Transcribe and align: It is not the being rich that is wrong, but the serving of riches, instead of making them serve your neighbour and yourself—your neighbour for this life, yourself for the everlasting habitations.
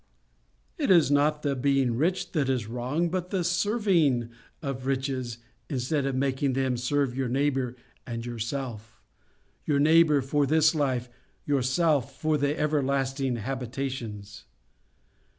It 0.79 0.89
is 0.89 1.11
not 1.11 1.43
the 1.43 1.55
being 1.55 1.95
rich 1.95 2.31
that 2.31 2.49
is 2.49 2.65
wrong, 2.65 3.09
but 3.11 3.29
the 3.29 3.43
serving 3.43 4.31
of 4.63 4.87
riches, 4.87 5.37
instead 5.69 6.07
of 6.07 6.15
making 6.15 6.53
them 6.53 6.75
serve 6.75 7.15
your 7.15 7.29
neighbour 7.29 7.75
and 8.07 8.25
yourself—your 8.25 9.77
neighbour 9.79 10.23
for 10.23 10.47
this 10.47 10.73
life, 10.73 11.07
yourself 11.45 12.19
for 12.19 12.39
the 12.39 12.57
everlasting 12.57 13.35
habitations. 13.35 14.45